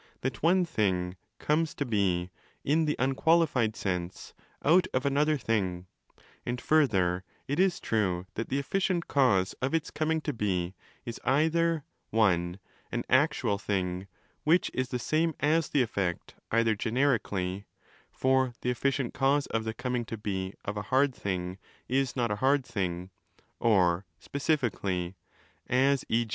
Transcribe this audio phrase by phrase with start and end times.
[0.21, 2.31] that one thing 'comes to be'*
[2.63, 4.33] (in the unqualified sense)
[4.65, 5.85] out of another thing:
[6.43, 10.73] and further it is true that the efficient cause of its coming to be
[11.05, 14.07] is either (i) an actual thing
[14.43, 17.67] (which is the same as the effect either generically
[18.11, 22.31] —for the efficient cause of the coming to be of a hard thing is not
[22.31, 25.13] a hard thing*—or sfeczfically,
[25.67, 26.25] as e.